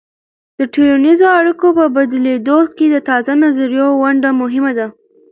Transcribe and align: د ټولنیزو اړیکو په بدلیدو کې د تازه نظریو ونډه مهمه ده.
د 0.57 0.59
ټولنیزو 0.73 1.25
اړیکو 1.39 1.67
په 1.77 1.85
بدلیدو 1.95 2.57
کې 2.77 2.85
د 2.89 2.95
تازه 3.09 3.33
نظریو 3.43 3.87
ونډه 4.01 4.29
مهمه 4.41 4.71
ده. 4.77 4.87